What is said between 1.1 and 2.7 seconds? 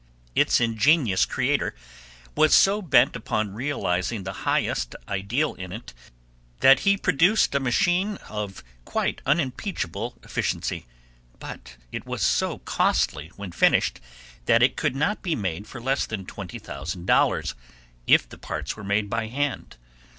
creator was